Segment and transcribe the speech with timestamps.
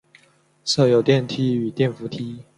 [0.65, 2.41] 设有电梯与电扶梯。